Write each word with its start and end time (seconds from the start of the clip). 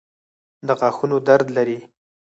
د 0.67 0.69
غاښونو 0.79 1.17
درد 1.27 1.47
لرئ؟ 1.57 1.79